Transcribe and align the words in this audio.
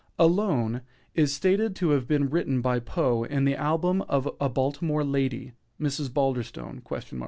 "Alone" 0.17 0.81
is 1.13 1.31
stated 1.31 1.75
to 1.75 1.89
have 1.91 2.07
been 2.07 2.27
written 2.27 2.59
by 2.59 2.79
Poe 2.79 3.23
in 3.23 3.45
the 3.45 3.53
album 3.55 4.01
of 4.09 4.27
a 4.41 4.49
Baltimore 4.49 5.03
lady 5.03 5.53
(Mrs. 5.79 6.09
Balderstone?) 6.11 6.81